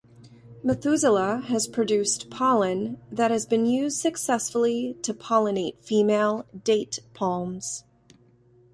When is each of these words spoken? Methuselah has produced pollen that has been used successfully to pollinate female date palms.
Methuselah 0.63 1.41
has 1.45 1.67
produced 1.67 2.31
pollen 2.31 2.99
that 3.11 3.29
has 3.29 3.45
been 3.45 3.67
used 3.67 3.99
successfully 4.01 4.97
to 5.03 5.13
pollinate 5.13 5.79
female 5.83 6.47
date 6.63 6.97
palms. 7.13 7.83